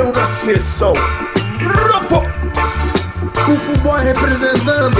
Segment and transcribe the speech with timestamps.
[0.00, 0.94] Caio na sessão.
[3.46, 4.96] O futebol representando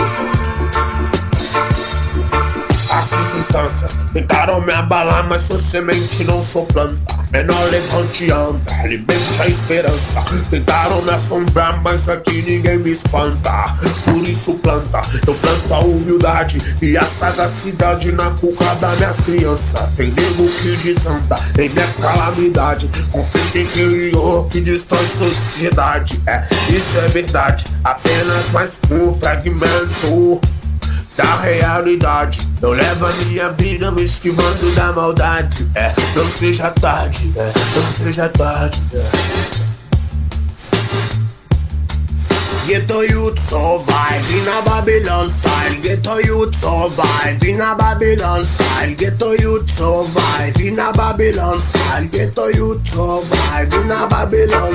[3.06, 7.20] circunstâncias tentaram me abalar, mas sou semente, não sou planta.
[7.30, 10.20] Menor levante anda, alimente a esperança.
[10.50, 13.72] Tentaram me assombrar, mas aqui ninguém me espanta.
[14.04, 19.88] Por isso planta, eu planto a humildade e a sagacidade na cuca das minhas crianças.
[19.96, 22.90] Tem nego que desanda em minha calamidade.
[23.12, 26.20] Conflito interior que destrói sociedade.
[26.26, 30.40] É, isso é verdade, apenas mais um fragmento
[31.16, 32.49] da realidade.
[32.62, 35.66] Eu levo a minha vida me esquivando da maldade.
[35.74, 38.82] É, não seja tarde, é, não seja tarde.
[38.92, 39.50] É.
[42.66, 45.80] Ghetto youth survive in a Babylon style.
[45.80, 48.94] Ghetto youth survive in a Babylon style.
[48.94, 52.06] Ghetto youth survive in a Babylon style.
[52.12, 54.72] Ghetto youth survive in a Babylon.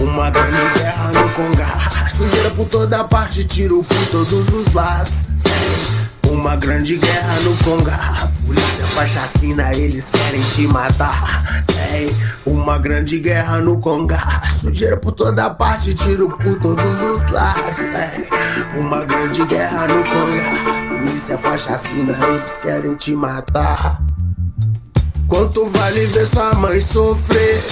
[0.00, 1.78] Uma grande guerra no Congá.
[2.16, 5.26] Sujeira por toda parte, tiro por todos os lados.
[6.30, 7.98] Uma grande guerra no Conga.
[8.46, 11.64] Polícia faz chacina, eles querem te matar.
[11.92, 14.18] Ei, uma grande guerra no Conga.
[14.60, 17.80] Sujeira por toda parte, tiro por todos os lados.
[17.80, 20.98] Ei, uma grande guerra no Conga.
[20.98, 24.02] Polícia faz chacina, eles querem te matar.
[25.28, 27.62] Quanto vale ver sua mãe sofrer?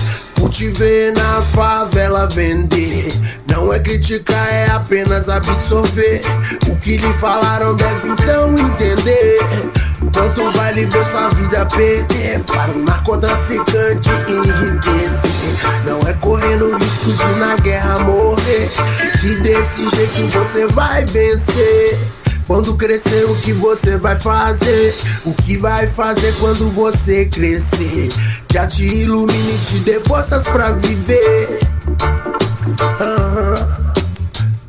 [0.50, 3.09] Te ver na favela vender.
[3.50, 6.20] Não é criticar, é apenas absorver.
[6.69, 9.39] O que lhe falaram deve então entender.
[10.15, 15.84] Quanto vale ver sua vida perder para um narcotraficante enriquecer?
[15.84, 18.70] Não é correndo risco de na guerra morrer.
[19.20, 21.98] Que desse jeito você vai vencer.
[22.47, 24.95] Quando crescer, o que você vai fazer?
[25.25, 28.09] O que vai fazer quando você crescer?
[28.53, 31.59] Já te ilumine, te dê forças pra viver.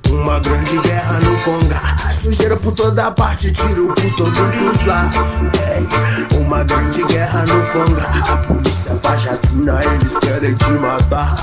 [0.10, 2.05] Uma grande guerra no Conga.
[2.26, 5.28] Sujeira por toda parte, tiro por todos os lados.
[5.76, 8.34] Ei, uma grande guerra no Conga.
[8.34, 11.36] A polícia faz chacina, eles querem te matar.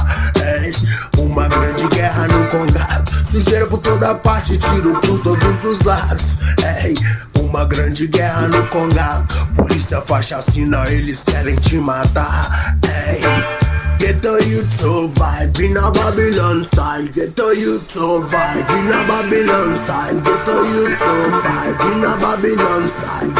[0.44, 0.72] Ei,
[1.18, 3.04] uma grande guerra no Conga.
[3.24, 6.38] Sujeira por toda parte, tiro por todos os lados.
[6.82, 6.94] Ei,
[7.40, 9.24] uma grande guerra no Conga.
[9.54, 12.76] Polícia faz chacina, eles querem te matar.
[12.82, 13.72] Ei.
[14.02, 17.06] Get the youth survive in a Babylon style.
[17.06, 20.20] Get the youth survive in a Babylon style.
[20.20, 23.32] Get the youth survive in a Babylon style.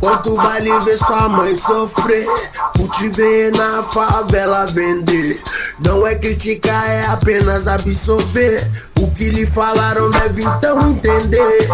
[0.00, 2.26] Quanto vale ver sua mãe sofrer
[2.74, 5.40] por te ver na favela vender?
[5.80, 8.70] Não é criticar, é apenas absorver.
[9.00, 11.68] O que lhe falaram deve então entender.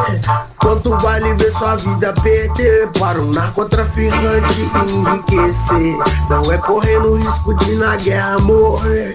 [0.59, 5.97] Quanto vale ver sua vida perder para um narcotraficante enriquecer?
[6.29, 9.15] Não é correndo risco de na guerra morrer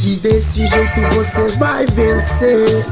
[0.00, 2.86] que desse jeito você vai vencer.